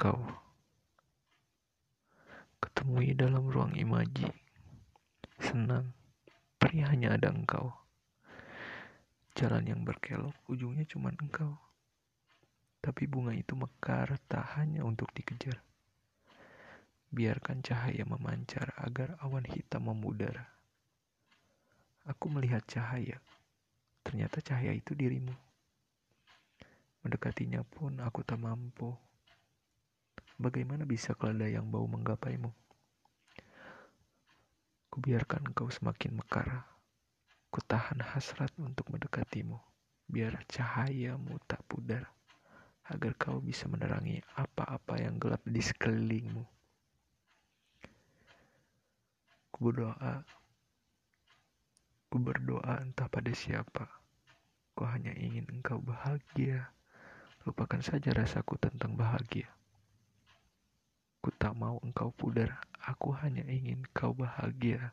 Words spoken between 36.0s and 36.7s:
mekar.